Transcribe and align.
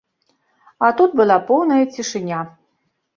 А 0.87 0.87
тут 1.01 1.11
была 1.19 1.37
поўная 1.49 1.77
цішыня. 1.99 2.39